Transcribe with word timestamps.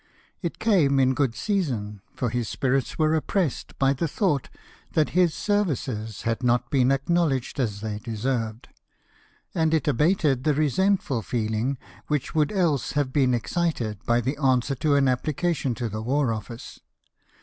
It 0.41 0.57
came 0.57 0.99
in 0.99 1.13
good 1.13 1.35
season, 1.35 2.01
for 2.15 2.31
his 2.31 2.49
spirits 2.49 2.97
were 2.97 3.13
oppressed 3.13 3.77
by 3.77 3.93
the 3.93 4.07
thought 4.07 4.49
that 4.93 5.09
his 5.09 5.31
services 5.31 6.23
had 6.23 6.41
not 6.41 6.71
been 6.71 6.91
acknowledged 6.91 7.59
as 7.59 7.81
they 7.81 7.99
deserved; 7.99 8.69
and 9.53 9.75
it 9.75 9.87
abated 9.87 10.43
the 10.43 10.55
resentful 10.55 11.21
feeling 11.21 11.77
which 12.07 12.33
would 12.33 12.51
else 12.51 12.93
have 12.93 13.13
been 13.13 13.35
excited 13.35 14.03
by 14.07 14.21
the 14.21 14.37
answer 14.37 14.73
to 14.73 14.95
an 14.95 15.05
apphcation 15.05 15.75
to 15.75 15.87
the 15.87 16.01
War 16.01 16.33
Office. 16.33 16.79